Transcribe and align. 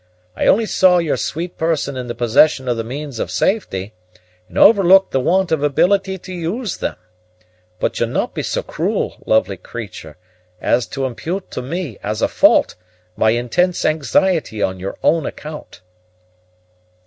I 0.35 0.47
only 0.47 0.65
saw 0.65 0.97
your 0.97 1.15
sweet 1.15 1.59
person 1.59 1.95
in 1.95 2.07
the 2.07 2.15
possession 2.15 2.67
of 2.67 2.75
the 2.75 2.83
means 2.83 3.19
of 3.19 3.29
safety, 3.29 3.93
and 4.49 4.57
overlooked 4.57 5.11
the 5.11 5.19
want 5.19 5.51
of 5.51 5.61
ability 5.61 6.17
to 6.17 6.33
use 6.33 6.77
them; 6.77 6.95
but 7.79 7.99
you'll 7.99 8.09
not 8.09 8.33
be 8.33 8.41
so 8.41 8.63
cruel, 8.63 9.17
lovely 9.27 9.57
creature, 9.57 10.17
as 10.59 10.87
to 10.87 11.05
impute 11.05 11.51
to 11.51 11.61
me 11.61 11.99
as 12.01 12.23
a 12.23 12.27
fault 12.27 12.73
my 13.15 13.29
intense 13.29 13.85
anxiety 13.85 14.59
on 14.59 14.79
your 14.79 14.97
own 15.03 15.27
account." 15.27 15.81